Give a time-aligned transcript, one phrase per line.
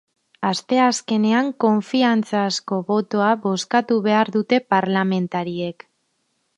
[0.51, 5.89] Asteazkenean konfiantzazko botoa bozkatu behar dute parlamentariek.